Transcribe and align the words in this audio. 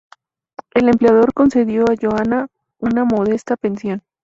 El 0.73 0.87
emperador 0.89 1.31
concedió 1.31 1.83
a 1.87 1.93
Johanna 1.95 2.47
una 2.79 3.05
modesta 3.05 3.55
pensión. 3.55 4.01